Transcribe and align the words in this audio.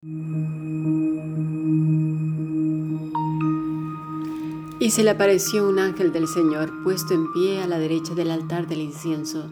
Y 0.00 0.06
se 4.90 5.02
le 5.02 5.10
apareció 5.10 5.68
un 5.68 5.80
ángel 5.80 6.12
del 6.12 6.28
Señor 6.28 6.72
puesto 6.84 7.14
en 7.14 7.32
pie 7.32 7.60
a 7.60 7.66
la 7.66 7.80
derecha 7.80 8.14
del 8.14 8.30
altar 8.30 8.68
del 8.68 8.80
incienso. 8.80 9.50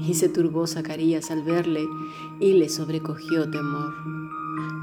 Y 0.00 0.14
se 0.14 0.28
turbó 0.28 0.66
Zacarías 0.66 1.30
al 1.30 1.44
verle 1.44 1.86
y 2.40 2.54
le 2.54 2.68
sobrecogió 2.68 3.48
temor. 3.48 3.94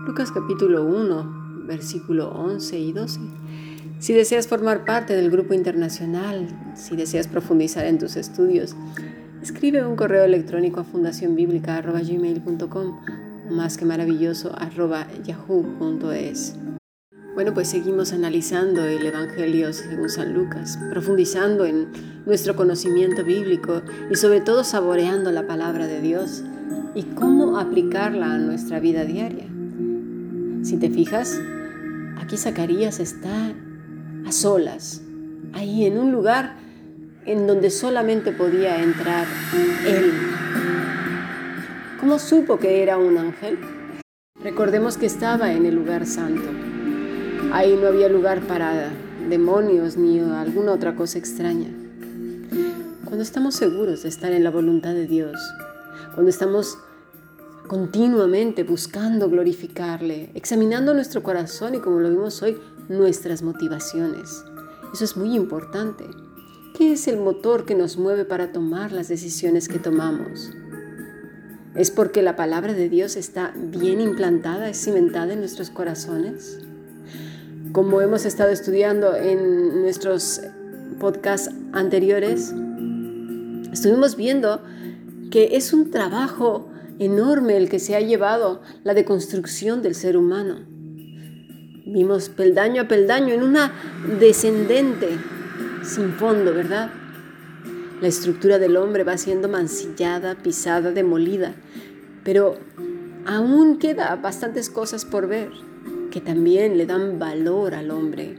Lucas 0.07 0.31
capítulo 0.31 0.85
1, 0.85 1.65
versículo 1.67 2.29
11 2.29 2.79
y 2.79 2.93
12. 2.93 3.19
Si 3.99 4.13
deseas 4.13 4.47
formar 4.47 4.85
parte 4.85 5.17
del 5.17 5.29
grupo 5.29 5.53
internacional, 5.53 6.47
si 6.77 6.95
deseas 6.95 7.27
profundizar 7.27 7.85
en 7.85 7.99
tus 7.99 8.15
estudios, 8.15 8.77
escribe 9.41 9.85
un 9.85 9.97
correo 9.97 10.23
electrónico 10.23 10.79
a 10.79 10.85
fundacionbiblica.gmail.com 10.85 13.32
más 13.49 13.77
que 13.77 13.85
maravilloso 13.85 14.55
yahoo.es. 15.23 16.55
Bueno, 17.33 17.53
pues 17.53 17.69
seguimos 17.69 18.13
analizando 18.13 18.85
el 18.85 19.03
Evangelio 19.05 19.73
según 19.73 20.07
San 20.09 20.33
Lucas, 20.33 20.77
profundizando 20.91 21.65
en 21.65 21.87
nuestro 22.27 22.55
conocimiento 22.55 23.23
bíblico 23.23 23.81
y 24.11 24.15
sobre 24.15 24.39
todo 24.39 24.63
saboreando 24.63 25.31
la 25.31 25.47
palabra 25.47 25.87
de 25.87 25.99
Dios 25.99 26.43
y 26.93 27.03
cómo 27.03 27.57
aplicarla 27.57 28.35
a 28.35 28.37
nuestra 28.37 28.79
vida 28.79 29.03
diaria. 29.03 29.47
Si 30.61 30.77
te 30.77 30.91
fijas, 30.91 31.39
aquí 32.17 32.37
Zacarías 32.37 32.99
está 32.99 33.51
a 34.27 34.31
solas, 34.31 35.01
ahí 35.53 35.85
en 35.85 35.97
un 35.97 36.11
lugar 36.11 36.55
en 37.25 37.47
donde 37.47 37.71
solamente 37.71 38.31
podía 38.31 38.81
entrar 38.83 39.25
él. 39.87 40.13
¿Cómo 42.03 42.19
supo 42.19 42.59
que 42.59 42.83
era 42.83 42.97
un 42.97 43.17
ángel? 43.17 43.57
Recordemos 44.43 44.97
que 44.97 45.05
estaba 45.05 45.53
en 45.53 45.65
el 45.65 45.73
lugar 45.73 46.05
santo 46.05 46.43
Ahí 47.53 47.79
no 47.81 47.87
había 47.87 48.09
lugar 48.09 48.41
para 48.41 48.91
demonios 49.29 49.95
ni 49.95 50.19
alguna 50.19 50.73
otra 50.73 50.97
cosa 50.97 51.17
extraña. 51.17 51.69
Cuando 53.05 53.23
estamos 53.23 53.55
seguros 53.55 54.03
de 54.03 54.09
estar 54.09 54.33
en 54.33 54.43
la 54.43 54.49
voluntad 54.49 54.93
de 54.93 55.07
Dios, 55.07 55.39
cuando 56.13 56.29
estamos 56.29 56.77
continuamente 57.67 58.63
buscando 58.63 59.29
glorificarle, 59.29 60.29
examinando 60.33 60.93
nuestro 60.93 61.23
corazón 61.23 61.75
y 61.75 61.79
como 61.79 62.01
lo 62.01 62.09
vimos 62.09 62.41
hoy, 62.41 62.57
nuestras 62.89 63.43
motivaciones. 63.43 64.43
Eso 64.93 65.05
es 65.05 65.15
muy 65.15 65.37
importante. 65.37 66.03
¿Qué 66.77 66.91
es 66.91 67.07
el 67.07 67.21
motor 67.21 67.63
que 67.63 67.75
nos 67.75 67.95
mueve 67.95 68.25
para 68.25 68.51
tomar 68.51 68.91
las 68.91 69.07
decisiones 69.07 69.69
que 69.69 69.79
tomamos? 69.79 70.51
¿Es 71.75 71.89
porque 71.89 72.21
la 72.21 72.35
palabra 72.35 72.73
de 72.73 72.87
Dios 72.87 73.15
está 73.15 73.51
bien 73.55 73.99
implantada, 73.99 74.69
es 74.69 74.83
cimentada 74.83 75.33
en 75.33 75.39
nuestros 75.39 75.71
corazones? 75.71 76.59
Como 77.71 77.99
hemos 78.01 78.25
estado 78.25 78.51
estudiando 78.51 79.15
en 79.15 79.81
nuestros 79.81 80.41
podcasts 80.99 81.49
anteriores, 81.71 82.53
estuvimos 83.71 84.15
viendo 84.15 84.61
que 85.31 85.55
es 85.57 85.73
un 85.73 85.89
trabajo 85.89 86.69
enorme 86.99 87.57
el 87.57 87.69
que 87.69 87.79
se 87.79 87.95
ha 87.95 88.01
llevado 88.01 88.61
la 88.83 88.93
deconstrucción 88.93 89.81
del 89.81 89.95
ser 89.95 90.15
humano. 90.15 90.59
Vimos 91.87 92.29
peldaño 92.29 92.83
a 92.83 92.87
peldaño 92.87 93.33
en 93.33 93.41
una 93.41 93.73
descendente 94.19 95.09
sin 95.83 96.13
fondo, 96.13 96.53
¿verdad? 96.53 96.91
La 98.01 98.07
estructura 98.07 98.59
del 98.59 98.77
hombre 98.77 99.03
va 99.03 99.17
siendo 99.17 99.47
mancillada, 99.47 100.35
pisada, 100.35 100.91
demolida, 100.91 101.55
pero 102.23 102.57
aún 103.25 103.77
queda 103.77 104.15
bastantes 104.15 104.69
cosas 104.69 105.05
por 105.05 105.27
ver 105.27 105.49
que 106.11 106.21
también 106.21 106.77
le 106.77 106.85
dan 106.85 107.17
valor 107.19 107.73
al 107.73 107.91
hombre. 107.91 108.37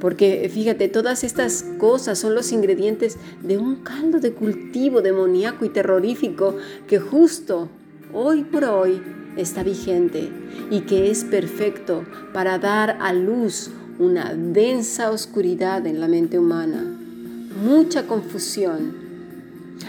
Porque 0.00 0.50
fíjate, 0.52 0.88
todas 0.88 1.24
estas 1.24 1.64
cosas 1.78 2.18
son 2.18 2.34
los 2.34 2.52
ingredientes 2.52 3.18
de 3.42 3.58
un 3.58 3.76
caldo 3.76 4.18
de 4.18 4.32
cultivo 4.32 5.02
demoníaco 5.02 5.64
y 5.64 5.68
terrorífico 5.68 6.56
que 6.88 6.98
justo 6.98 7.68
hoy 8.12 8.44
por 8.44 8.64
hoy 8.64 9.02
está 9.36 9.62
vigente 9.62 10.30
y 10.70 10.80
que 10.80 11.10
es 11.10 11.24
perfecto 11.24 12.04
para 12.32 12.58
dar 12.58 12.96
a 13.00 13.12
luz 13.12 13.70
una 13.98 14.34
densa 14.34 15.10
oscuridad 15.10 15.86
en 15.86 16.00
la 16.00 16.08
mente 16.08 16.38
humana, 16.38 16.98
mucha 17.60 18.06
confusión. 18.06 19.10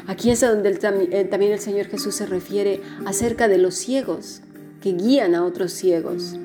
Aquí 0.08 0.32
es 0.32 0.42
donde 0.42 0.70
eh, 1.12 1.26
también 1.26 1.52
el 1.52 1.60
Señor 1.60 1.88
Jesús 1.88 2.16
se 2.16 2.26
refiere 2.26 2.82
acerca 3.06 3.48
de 3.48 3.58
los 3.58 3.76
ciegos 3.76 4.42
que 4.82 4.94
guían 4.94 5.36
a 5.36 5.46
otros 5.46 5.72
ciegos. 5.72 6.36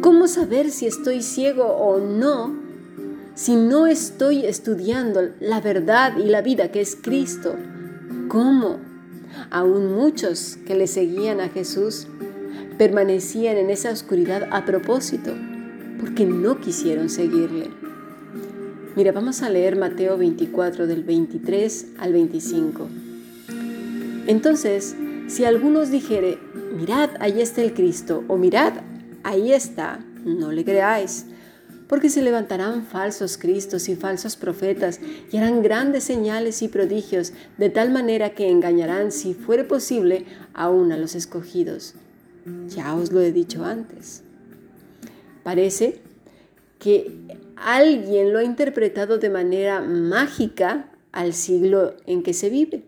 ¿Cómo 0.00 0.28
saber 0.28 0.70
si 0.70 0.86
estoy 0.86 1.22
ciego 1.22 1.64
o 1.64 1.98
no 1.98 2.70
si 3.34 3.54
no 3.54 3.86
estoy 3.86 4.44
estudiando 4.44 5.30
la 5.40 5.60
verdad 5.60 6.16
y 6.18 6.24
la 6.24 6.42
vida 6.42 6.70
que 6.70 6.80
es 6.80 6.96
Cristo? 6.96 7.54
¿Cómo? 8.28 8.78
Aún 9.50 9.94
muchos 9.94 10.58
que 10.66 10.74
le 10.74 10.86
seguían 10.86 11.40
a 11.40 11.48
Jesús 11.48 12.06
permanecían 12.78 13.56
en 13.56 13.70
esa 13.70 13.90
oscuridad 13.90 14.48
a 14.52 14.64
propósito, 14.64 15.34
porque 16.00 16.24
no 16.24 16.60
quisieron 16.60 17.10
seguirle. 17.10 17.70
Mira, 18.96 19.12
vamos 19.12 19.42
a 19.42 19.48
leer 19.48 19.76
Mateo 19.76 20.18
24 20.18 20.88
del 20.88 21.04
23 21.04 21.86
al 21.98 22.12
25. 22.12 22.88
Entonces, 24.26 24.96
si 25.28 25.44
algunos 25.44 25.90
dijere, 25.90 26.38
mirad, 26.76 27.10
ahí 27.20 27.40
está 27.40 27.62
el 27.62 27.72
Cristo, 27.72 28.24
o 28.26 28.36
mirad, 28.36 28.72
ahí 29.22 29.52
está, 29.52 30.04
no 30.24 30.50
le 30.50 30.64
creáis, 30.64 31.26
porque 31.86 32.08
se 32.08 32.20
levantarán 32.20 32.84
falsos 32.84 33.38
cristos 33.38 33.88
y 33.88 33.94
falsos 33.94 34.34
profetas 34.34 35.00
y 35.30 35.36
harán 35.36 35.62
grandes 35.62 36.02
señales 36.02 36.60
y 36.60 36.68
prodigios, 36.68 37.32
de 37.58 37.70
tal 37.70 37.92
manera 37.92 38.30
que 38.30 38.50
engañarán, 38.50 39.12
si 39.12 39.34
fuere 39.34 39.62
posible, 39.62 40.24
aún 40.52 40.90
a 40.90 40.96
los 40.96 41.14
escogidos. 41.14 41.94
Ya 42.68 42.96
os 42.96 43.12
lo 43.12 43.20
he 43.20 43.30
dicho 43.30 43.64
antes. 43.64 44.24
Parece 45.44 46.00
que 46.80 47.12
alguien 47.60 48.32
lo 48.32 48.38
ha 48.38 48.44
interpretado 48.44 49.18
de 49.18 49.30
manera 49.30 49.80
mágica 49.80 50.90
al 51.12 51.32
siglo 51.32 51.94
en 52.06 52.22
que 52.22 52.34
se 52.34 52.50
vive. 52.50 52.84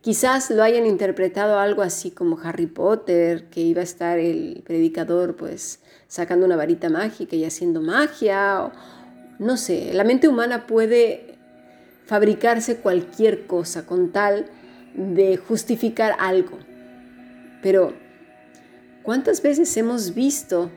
Quizás 0.00 0.50
lo 0.50 0.64
hayan 0.64 0.84
interpretado 0.84 1.58
algo 1.58 1.82
así 1.82 2.10
como 2.10 2.38
Harry 2.42 2.66
Potter, 2.66 3.48
que 3.50 3.60
iba 3.60 3.80
a 3.80 3.84
estar 3.84 4.18
el 4.18 4.62
predicador 4.66 5.36
pues 5.36 5.80
sacando 6.08 6.44
una 6.44 6.56
varita 6.56 6.88
mágica 6.88 7.36
y 7.36 7.44
haciendo 7.44 7.80
magia. 7.80 8.64
O, 8.64 8.72
no 9.38 9.56
sé, 9.56 9.94
la 9.94 10.02
mente 10.02 10.26
humana 10.26 10.66
puede 10.66 11.38
fabricarse 12.04 12.78
cualquier 12.78 13.46
cosa 13.46 13.86
con 13.86 14.10
tal 14.10 14.46
de 14.94 15.36
justificar 15.36 16.16
algo. 16.18 16.58
Pero, 17.62 17.94
¿cuántas 19.04 19.40
veces 19.40 19.76
hemos 19.76 20.14
visto 20.14 20.70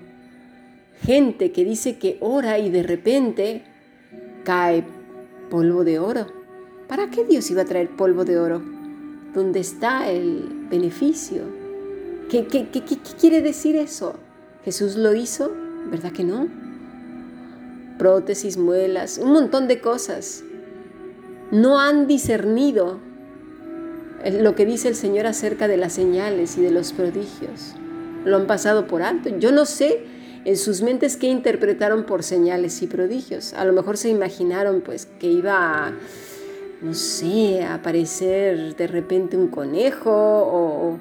gente 1.01 1.51
que 1.51 1.65
dice 1.65 1.97
que 1.97 2.17
ora 2.19 2.59
y 2.59 2.69
de 2.69 2.83
repente 2.83 3.63
cae 4.43 4.85
polvo 5.49 5.83
de 5.83 5.99
oro? 5.99 6.27
¿Para 6.87 7.09
qué 7.09 7.25
Dios 7.25 7.49
iba 7.51 7.63
a 7.63 7.65
traer 7.65 7.89
polvo 7.89 8.25
de 8.25 8.39
oro? 8.39 8.61
¿Dónde 9.33 9.59
está 9.59 10.09
el 10.09 10.67
beneficio? 10.69 11.43
¿Qué, 12.29 12.45
qué, 12.47 12.69
qué, 12.69 12.83
qué 12.83 12.97
quiere 13.19 13.41
decir 13.41 13.75
eso? 13.75 14.15
¿Jesús 14.63 14.95
lo 14.95 15.13
hizo? 15.13 15.51
¿Verdad 15.89 16.11
que 16.11 16.23
no? 16.23 16.47
Prótesis, 17.97 18.57
muelas, 18.57 19.17
un 19.17 19.31
montón 19.31 19.67
de 19.67 19.79
cosas. 19.79 20.43
No 21.51 21.79
han 21.79 22.07
discernido 22.07 22.99
lo 24.31 24.55
que 24.55 24.65
dice 24.65 24.87
el 24.87 24.95
Señor 24.95 25.27
acerca 25.27 25.67
de 25.67 25.77
las 25.77 25.93
señales 25.93 26.57
y 26.57 26.61
de 26.61 26.71
los 26.71 26.93
prodigios. 26.93 27.75
Lo 28.25 28.37
han 28.37 28.47
pasado 28.47 28.87
por 28.87 29.03
alto. 29.03 29.29
Yo 29.37 29.51
no 29.51 29.65
sé 29.65 30.03
en 30.45 30.57
sus 30.57 30.81
mentes 30.81 31.17
qué 31.17 31.27
interpretaron 31.27 32.05
por 32.05 32.23
señales 32.23 32.81
y 32.81 32.87
prodigios. 32.87 33.53
A 33.53 33.65
lo 33.65 33.73
mejor 33.73 33.97
se 33.97 34.09
imaginaron 34.09 34.81
pues 34.81 35.07
que 35.19 35.27
iba 35.27 35.87
a 35.87 35.93
no 36.81 36.93
sé, 36.93 37.63
aparecer 37.63 38.75
de 38.75 38.87
repente 38.87 39.37
un 39.37 39.47
conejo 39.47 40.11
o, 40.11 40.99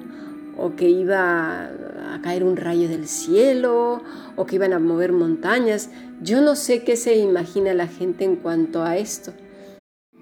o 0.57 0.75
que 0.75 0.89
iba 0.89 1.65
a 1.65 2.19
caer 2.23 2.43
un 2.43 2.57
rayo 2.57 2.87
del 2.89 3.07
cielo 3.07 4.01
o 4.35 4.45
que 4.45 4.55
iban 4.55 4.73
a 4.73 4.79
mover 4.79 5.11
montañas. 5.11 5.89
Yo 6.21 6.41
no 6.41 6.55
sé 6.55 6.83
qué 6.83 6.95
se 6.95 7.17
imagina 7.17 7.73
la 7.73 7.87
gente 7.87 8.23
en 8.23 8.37
cuanto 8.37 8.83
a 8.83 8.97
esto. 8.97 9.31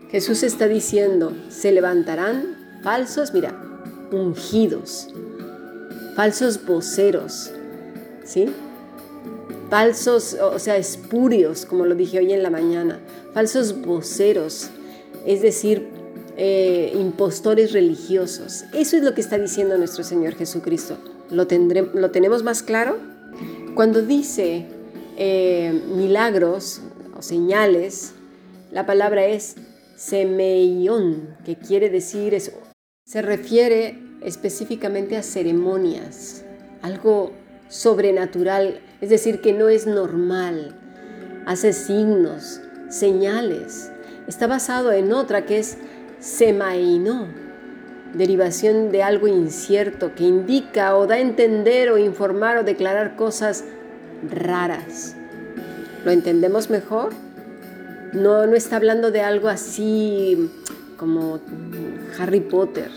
Jesús 0.09 0.43
está 0.43 0.67
diciendo, 0.67 1.33
se 1.49 1.71
levantarán 1.71 2.81
falsos, 2.83 3.33
mira, 3.33 3.55
ungidos, 4.11 5.07
falsos 6.15 6.63
voceros, 6.65 7.51
¿sí? 8.23 8.53
Falsos, 9.73 10.35
o 10.35 10.59
sea, 10.59 10.77
espurios, 10.77 11.65
como 11.65 11.87
lo 11.87 11.95
dije 11.95 12.19
hoy 12.19 12.31
en 12.31 12.43
la 12.43 12.51
mañana, 12.51 12.99
falsos 13.33 13.81
voceros, 13.81 14.69
es 15.25 15.41
decir, 15.41 15.87
eh, 16.37 16.91
impostores 16.93 17.71
religiosos. 17.71 18.65
Eso 18.71 18.97
es 18.97 19.03
lo 19.03 19.15
que 19.15 19.21
está 19.21 19.39
diciendo 19.39 19.75
nuestro 19.79 20.03
Señor 20.03 20.35
Jesucristo. 20.35 20.99
lo, 21.31 21.47
lo 21.95 22.11
tenemos 22.11 22.43
más 22.43 22.61
claro. 22.61 22.99
Cuando 23.73 24.03
dice 24.03 24.67
eh, 25.17 25.81
milagros 25.95 26.81
o 27.17 27.23
señales, 27.23 28.13
la 28.71 28.85
palabra 28.85 29.25
es 29.25 29.55
semeion, 29.95 31.35
que 31.45 31.55
quiere 31.55 31.89
decir, 31.89 32.35
es, 32.35 32.51
se 33.07 33.23
refiere 33.23 33.97
específicamente 34.21 35.17
a 35.17 35.23
ceremonias, 35.23 36.45
algo 36.83 37.31
sobrenatural, 37.69 38.79
es 39.01 39.09
decir, 39.09 39.41
que 39.41 39.53
no 39.53 39.69
es 39.69 39.87
normal, 39.87 40.73
hace 41.45 41.73
signos, 41.73 42.61
señales. 42.89 43.91
Está 44.27 44.47
basado 44.47 44.91
en 44.91 45.11
otra 45.11 45.45
que 45.45 45.59
es 45.59 45.77
semaino, 46.19 47.27
derivación 48.13 48.91
de 48.91 49.03
algo 49.03 49.27
incierto 49.27 50.13
que 50.15 50.23
indica 50.23 50.95
o 50.95 51.07
da 51.07 51.15
a 51.15 51.19
entender 51.19 51.89
o 51.89 51.97
informar 51.97 52.57
o 52.57 52.63
declarar 52.63 53.15
cosas 53.15 53.63
raras. 54.29 55.15
¿Lo 56.05 56.11
entendemos 56.11 56.69
mejor? 56.69 57.11
No, 58.13 58.45
no 58.45 58.55
está 58.55 58.75
hablando 58.75 59.09
de 59.11 59.21
algo 59.21 59.49
así 59.49 60.51
como 60.97 61.39
Harry 62.19 62.41
Potter, 62.41 62.89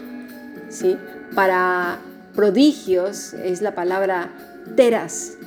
¿sí? 0.68 0.98
Para 1.34 1.98
prodigios 2.34 3.32
es 3.32 3.62
la 3.62 3.74
palabra 3.74 4.30
teras, 4.74 5.38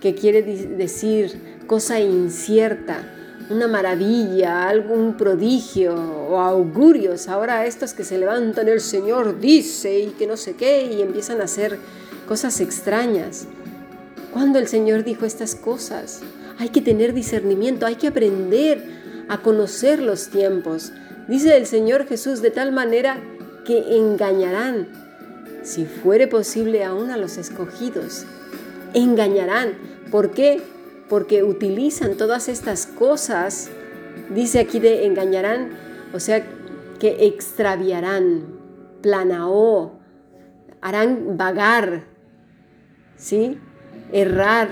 que 0.00 0.14
quiere 0.14 0.42
decir 0.42 1.58
cosa 1.66 1.98
incierta, 1.98 3.10
una 3.50 3.68
maravilla, 3.68 4.68
algún 4.68 5.16
prodigio 5.16 5.94
o 5.94 6.38
augurios. 6.38 7.28
Ahora 7.28 7.66
estos 7.66 7.92
que 7.94 8.04
se 8.04 8.18
levantan, 8.18 8.68
el 8.68 8.80
Señor 8.80 9.40
dice 9.40 9.98
y 9.98 10.08
que 10.10 10.26
no 10.26 10.36
sé 10.36 10.54
qué, 10.54 10.92
y 10.92 11.02
empiezan 11.02 11.40
a 11.40 11.44
hacer 11.44 11.78
cosas 12.26 12.60
extrañas. 12.60 13.46
¿Cuándo 14.32 14.58
el 14.58 14.68
Señor 14.68 15.04
dijo 15.04 15.26
estas 15.26 15.54
cosas? 15.54 16.20
Hay 16.58 16.70
que 16.70 16.80
tener 16.80 17.14
discernimiento, 17.14 17.86
hay 17.86 17.96
que 17.96 18.08
aprender 18.08 18.82
a 19.28 19.38
conocer 19.42 20.00
los 20.00 20.28
tiempos. 20.28 20.92
Dice 21.28 21.56
el 21.56 21.66
Señor 21.66 22.06
Jesús 22.06 22.42
de 22.42 22.50
tal 22.50 22.72
manera 22.72 23.22
que 23.64 23.96
engañarán, 23.96 24.88
si 25.62 25.86
fuere 25.86 26.26
posible 26.26 26.84
aún 26.84 27.10
a 27.10 27.16
los 27.16 27.38
escogidos. 27.38 28.26
Engañarán. 28.94 29.74
¿Por 30.10 30.30
qué? 30.30 30.62
Porque 31.08 31.42
utilizan 31.42 32.16
todas 32.16 32.48
estas 32.48 32.86
cosas, 32.86 33.70
dice 34.30 34.60
aquí 34.60 34.78
de 34.78 35.04
engañarán, 35.04 35.70
o 36.12 36.20
sea, 36.20 36.44
que 36.98 37.26
extraviarán, 37.26 38.58
planaó, 39.02 39.98
harán 40.80 41.36
vagar, 41.36 42.04
¿sí? 43.16 43.58
Errar, 44.12 44.68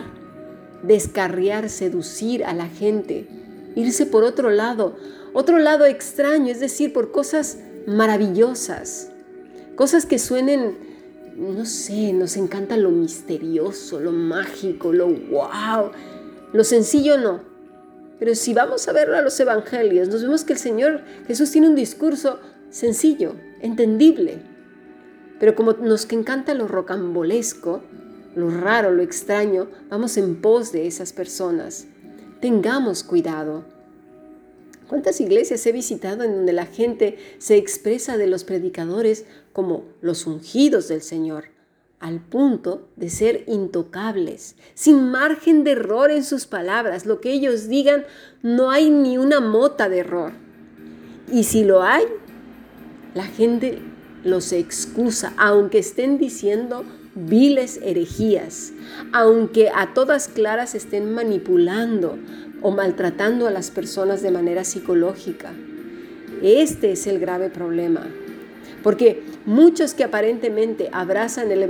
descarriar, 0.83 1.69
seducir 1.69 2.45
a 2.45 2.55
la 2.55 2.67
gente, 2.67 3.27
irse 3.75 4.07
por 4.07 4.25
otro 4.25 4.51
lado, 4.51 4.97
otro 5.33 5.59
lado 5.59 5.85
extraño, 5.87 6.53
es 6.53 6.61
decir, 6.61 6.93
por 6.93 7.13
cosas 7.13 7.59
maravillosas, 7.87 9.11
cosas 9.75 10.07
que 10.07 10.19
suenen, 10.19 10.77
no 11.37 11.65
sé, 11.65 12.13
nos 12.13 12.37
encanta 12.37 12.77
lo 12.77 12.91
misterioso, 12.91 14.01
lo 14.01 14.13
mágico, 14.13 14.93
lo 14.93 15.09
wow, 15.09 15.91
lo 16.53 16.65
sencillo 16.65 17.19
no. 17.19 17.41
Pero 18.19 18.35
si 18.35 18.55
vamos 18.55 18.87
a 18.87 18.93
ver 18.93 19.11
a 19.11 19.23
los 19.23 19.39
evangelios, 19.41 20.09
nos 20.09 20.23
vemos 20.23 20.45
que 20.45 20.53
el 20.53 20.59
Señor 20.59 21.01
Jesús 21.27 21.51
tiene 21.51 21.69
un 21.69 21.75
discurso 21.75 22.39
sencillo, 22.71 23.35
entendible. 23.61 24.43
Pero 25.41 25.55
como 25.57 25.73
nos 25.73 26.11
encanta 26.13 26.55
lo 26.55 26.69
rocambolesco, 26.69 27.83
lo 28.37 28.49
raro, 28.49 28.93
lo 28.93 29.03
extraño, 29.03 29.69
vamos 29.91 30.17
en 30.17 30.41
pos 30.41 30.73
de 30.73 30.87
esas 30.87 31.13
personas. 31.13 31.87
Tengamos 32.41 33.03
cuidado. 33.03 33.65
¿Cuántas 34.93 35.23
iglesias 35.23 35.65
he 35.65 35.73
visitado 35.73 36.23
en 36.23 36.35
donde 36.35 36.53
la 36.53 36.67
gente 36.67 37.17
se 37.39 37.57
expresa 37.57 38.19
de 38.19 38.27
los 38.27 38.45
predicadores 38.45 39.25
como 39.55 39.85
los 40.03 40.27
ungidos 40.27 40.87
del 40.89 41.01
Señor, 41.01 41.47
al 41.99 42.21
punto 42.21 42.91
de 42.97 43.09
ser 43.09 43.45
intocables, 43.47 44.55
sin 44.75 45.11
margen 45.11 45.65
de 45.65 45.71
error 45.71 46.11
en 46.11 46.23
sus 46.23 46.45
palabras? 46.45 47.07
Lo 47.07 47.23
que 47.23 47.33
ellos 47.33 47.69
digan, 47.69 48.05
no 48.43 48.71
hay 48.71 48.91
ni 48.91 49.17
una 49.17 49.41
mota 49.41 49.89
de 49.89 50.01
error. 50.01 50.33
Y 51.33 51.45
si 51.45 51.65
lo 51.65 51.83
hay, 51.83 52.05
la 53.15 53.25
gente 53.25 53.79
los 54.25 54.53
excusa, 54.53 55.33
aunque 55.39 55.79
estén 55.79 56.19
diciendo 56.19 56.85
viles 57.15 57.81
herejías, 57.83 58.75
aunque 59.15 59.71
a 59.75 59.95
todas 59.95 60.29
claras 60.29 60.75
estén 60.75 61.15
manipulando, 61.15 62.19
o 62.63 62.71
maltratando 62.71 63.47
a 63.47 63.51
las 63.51 63.71
personas 63.71 64.23
de 64.23 64.31
manera 64.31 64.65
psicológica. 64.65 65.53
Este 66.43 66.93
es 66.93 67.07
el 67.07 67.19
grave 67.19 67.51
problema. 67.51 68.07
Porque 68.83 69.23
muchos 69.47 69.95
que 69.95 70.05
aparentemente 70.05 70.89
abrazan 70.93 71.51
el, 71.53 71.63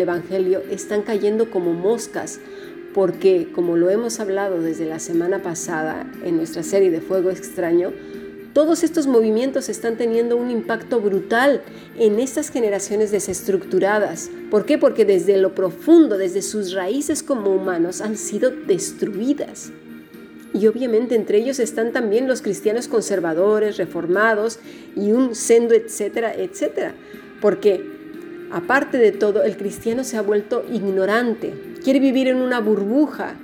Evangelio 0.00 0.62
están 0.70 1.02
cayendo 1.02 1.50
como 1.50 1.72
moscas, 1.72 2.40
porque 2.94 3.50
como 3.54 3.76
lo 3.76 3.90
hemos 3.90 4.20
hablado 4.20 4.60
desde 4.60 4.84
la 4.84 4.98
semana 4.98 5.42
pasada 5.42 6.06
en 6.24 6.36
nuestra 6.36 6.62
serie 6.62 6.90
de 6.90 7.00
Fuego 7.00 7.30
Extraño, 7.30 7.92
todos 8.52 8.82
estos 8.82 9.06
movimientos 9.06 9.68
están 9.68 9.96
teniendo 9.96 10.36
un 10.36 10.50
impacto 10.50 11.00
brutal 11.00 11.62
en 11.96 12.18
estas 12.18 12.50
generaciones 12.50 13.10
desestructuradas. 13.10 14.30
¿Por 14.50 14.66
qué? 14.66 14.78
Porque 14.78 15.04
desde 15.04 15.36
lo 15.36 15.54
profundo, 15.54 16.18
desde 16.18 16.42
sus 16.42 16.72
raíces 16.72 17.22
como 17.22 17.50
humanos, 17.54 18.00
han 18.00 18.16
sido 18.16 18.50
destruidas. 18.50 19.70
Y 20.54 20.66
obviamente 20.66 21.14
entre 21.14 21.38
ellos 21.38 21.58
están 21.58 21.92
también 21.92 22.26
los 22.26 22.42
cristianos 22.42 22.88
conservadores, 22.88 23.76
reformados 23.76 24.58
y 24.96 25.12
un 25.12 25.34
sendo, 25.34 25.74
etcétera, 25.74 26.34
etcétera. 26.34 26.94
Porque 27.40 27.84
aparte 28.50 28.98
de 28.98 29.12
todo, 29.12 29.42
el 29.42 29.56
cristiano 29.56 30.04
se 30.04 30.16
ha 30.16 30.22
vuelto 30.22 30.64
ignorante, 30.72 31.54
quiere 31.84 32.00
vivir 32.00 32.28
en 32.28 32.38
una 32.38 32.60
burbuja. 32.60 33.34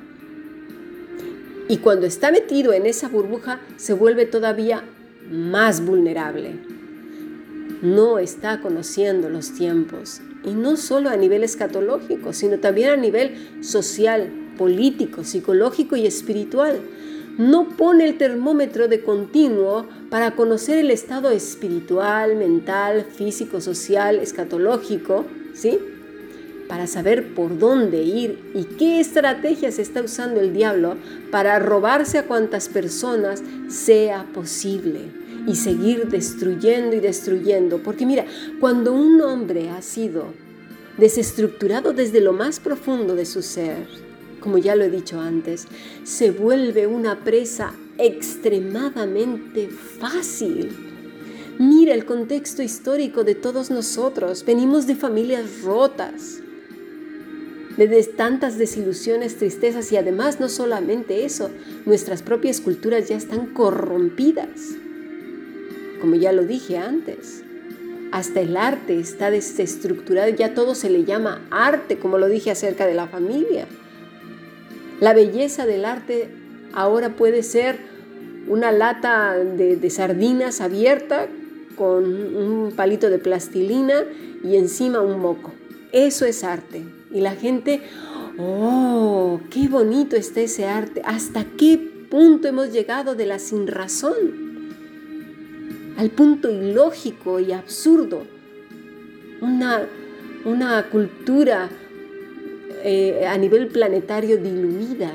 Y 1.69 1.79
cuando 1.79 2.07
está 2.07 2.31
metido 2.31 2.73
en 2.73 2.87
esa 2.87 3.09
burbuja, 3.09 3.61
se 3.77 3.93
vuelve 3.93 4.27
todavía 4.27 4.85
más 5.31 5.85
vulnerable. 5.85 6.53
No 7.83 8.19
está 8.19 8.61
conociendo 8.61 9.29
los 9.29 9.53
tiempos. 9.55 10.21
Y 10.45 10.53
no 10.53 10.77
solo 10.77 11.09
a 11.09 11.17
nivel 11.17 11.43
escatológico, 11.43 12.33
sino 12.33 12.59
también 12.59 12.91
a 12.91 12.97
nivel 12.97 13.63
social, 13.63 14.31
político, 14.57 15.25
psicológico 15.25 15.97
y 15.97 16.07
espiritual. 16.07 16.81
No 17.39 17.69
pone 17.77 18.05
el 18.05 18.17
termómetro 18.17 18.87
de 18.87 19.03
continuo 19.03 19.87
para 20.09 20.37
conocer 20.37 20.79
el 20.79 20.91
estado 20.91 21.31
espiritual, 21.31 22.37
mental, 22.37 23.05
físico, 23.05 23.61
social, 23.61 24.21
escatológico, 24.21 25.25
¿sí? 25.53 25.79
Para 26.69 26.87
saber 26.87 27.35
por 27.35 27.59
dónde 27.59 28.03
ir 28.03 28.53
y 28.55 28.65
qué 28.65 29.01
estrategias 29.01 29.79
está 29.79 30.03
usando 30.03 30.41
el 30.41 30.53
diablo 30.53 30.97
para 31.31 31.59
robarse 31.59 32.19
a 32.19 32.27
cuantas 32.27 32.69
personas 32.69 33.43
sea 33.69 34.27
posible 34.33 35.25
y 35.47 35.57
seguir 35.57 36.09
destruyendo 36.09 36.97
y 36.97 37.01
destruyendo. 37.01 37.79
Porque 37.79 38.07
mira, 38.07 38.25
cuando 38.61 38.93
un 38.93 39.21
hombre 39.21 39.71
ha 39.71 39.83
sido 39.83 40.27
desestructurado 40.97 41.93
desde 41.93 42.21
lo 42.21 42.33
más 42.33 42.61
profundo 42.61 43.15
de 43.15 43.27
su 43.27 43.43
ser, 43.43 43.87
como 44.45 44.59
ya 44.59 44.77
lo 44.77 44.85
he 44.85 44.91
dicho 44.91 45.19
antes, 45.21 45.67
se 46.03 46.31
vuelve 46.31 46.87
una 46.87 47.25
presa 47.25 47.73
extremadamente 47.97 49.71
fácil. 49.71 50.71
Mira 51.59 51.95
el 51.95 52.05
contexto 52.05 52.63
histórico 52.63 53.25
de 53.25 53.35
todos 53.35 53.71
nosotros. 53.71 54.45
Venimos 54.45 54.87
de 54.87 54.97
familias 54.97 55.63
rotas, 55.63 56.41
de 57.79 58.03
tantas 58.05 58.59
desilusiones, 58.59 59.39
tristezas 59.39 59.91
y 59.93 59.97
además 59.97 60.41
no 60.41 60.51
solamente 60.51 61.25
eso, 61.25 61.51
nuestras 61.87 62.23
propias 62.23 62.61
culturas 62.61 63.09
ya 63.09 63.17
están 63.17 63.47
corrompidas. 63.47 64.75
Como 66.03 66.17
ya 66.17 66.33
lo 66.33 66.45
dije 66.45 66.77
antes, 66.77 67.43
hasta 68.13 68.43
el 68.43 68.59
arte 68.59 69.01
está 69.01 69.31
desestructurado, 69.31 70.29
ya 70.29 70.53
todo 70.53 70.75
se 70.75 70.91
le 70.91 71.05
llama 71.05 71.41
arte, 71.51 71.99
como 71.99 72.19
lo 72.19 72.29
dije 72.29 72.51
acerca 72.51 72.87
de 72.87 72.93
la 72.93 73.09
familia. 73.09 73.67
La 75.01 75.13
belleza 75.13 75.67
del 75.67 75.85
arte 75.85 76.29
ahora 76.73 77.17
puede 77.17 77.43
ser 77.43 77.79
una 78.47 78.73
lata 78.73 79.37
de, 79.37 79.91
sardinas 79.91 80.61
abierta 80.61 81.27
con 81.77 82.05
un 82.05 82.73
palito 82.77 83.11
de 83.11 83.19
plastilina 83.19 84.05
y 84.43 84.57
encima 84.57 85.01
un 85.01 85.21
moco. 85.21 85.53
Eso 85.93 86.27
es 86.27 86.45
arte. 86.45 86.85
Y 87.13 87.21
la 87.21 87.35
gente, 87.35 87.81
oh, 88.39 89.41
qué 89.51 89.69
bonito 89.69 90.17
está 90.17 90.41
ese 90.41 90.67
arte. 90.67 91.03
¿Hasta 91.05 91.45
qué 91.45 91.79
punto 92.11 92.49
hemos 92.49 92.73
llegado 92.73 93.15
de 93.15 93.27
la 93.27 93.39
sin 93.39 93.67
razón? 93.67 94.15
Al 95.97 96.11
punto 96.11 96.51
ilógico 96.51 97.41
y 97.41 97.53
absurdo. 97.53 98.25
Una, 99.41 99.87
una 100.45 100.91
cultura 100.91 101.69
eh, 102.85 103.27
a 103.27 103.39
nivel 103.39 103.69
planetario 103.69 104.37
diluida. 104.37 105.11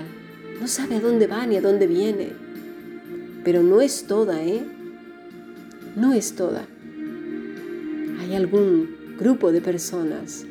No 0.59 0.67
sabe 0.67 0.95
a 0.95 0.99
dónde 0.99 1.27
va 1.27 1.45
ni 1.45 1.55
a 1.55 1.61
dónde 1.61 1.85
viene. 1.85 2.29
Pero 3.43 3.61
no 3.61 3.79
es 3.79 4.07
toda, 4.07 4.43
¿eh? 4.43 4.63
No 5.95 6.13
es 6.13 6.33
toda. 6.33 6.65
Hay 8.19 8.35
algún 8.35 9.15
grupo 9.19 9.51
de 9.51 9.61
personas 9.61 10.45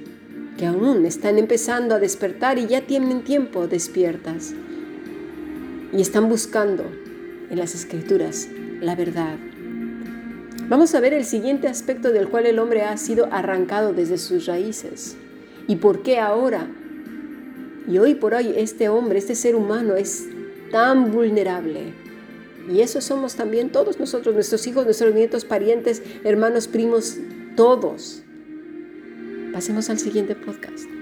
que 0.57 0.67
aún 0.67 1.05
están 1.07 1.39
empezando 1.39 1.97
a 1.97 1.99
despertar 1.99 2.59
y 2.59 2.67
ya 2.67 2.83
tienen 2.83 3.25
tiempo 3.25 3.67
despiertas 3.67 4.55
y 5.93 6.01
están 6.01 6.29
buscando 6.29 6.85
en 7.51 7.59
las 7.59 7.75
escrituras 7.75 8.49
la 8.81 8.95
verdad. 8.95 9.37
Vamos 10.69 10.95
a 10.95 11.01
ver 11.01 11.15
el 11.15 11.25
siguiente 11.25 11.67
aspecto 11.67 12.13
del 12.13 12.29
cual 12.29 12.47
el 12.47 12.59
hombre 12.61 12.83
ha 12.83 12.97
sido 12.97 13.29
arrancado 13.33 13.93
desde 13.93 14.19
sus 14.19 14.47
raíces 14.47 15.17
y 15.67 15.77
por 15.77 16.03
qué 16.03 16.19
ahora 16.19 16.69
y 17.89 17.99
hoy 17.99 18.15
por 18.15 18.35
hoy 18.35 18.53
este 18.57 18.89
hombre, 18.89 19.19
este 19.19 19.35
ser 19.35 19.57
humano 19.57 19.97
es 19.97 20.27
tan 20.71 21.11
vulnerable. 21.11 21.95
Y 22.71 22.81
eso 22.81 23.01
somos 23.01 23.35
también 23.35 23.73
todos 23.73 23.99
nosotros, 23.99 24.35
nuestros 24.35 24.67
hijos, 24.67 24.85
nuestros 24.85 25.15
nietos, 25.15 25.47
parientes, 25.47 26.03
hermanos, 26.23 26.69
primos, 26.69 27.17
todos. 27.57 28.23
Pasemos 29.53 29.89
al 29.89 29.99
siguiente 29.99 30.35
podcast. 30.35 30.98